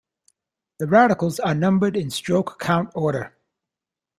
The 0.79 0.87
radicals 0.87 1.39
are 1.39 1.53
numbered 1.53 1.95
in 1.95 2.09
stroke 2.09 2.57
count 2.59 2.89
order. 2.95 3.37